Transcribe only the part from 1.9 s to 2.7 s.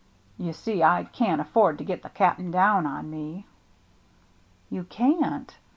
the Cap'n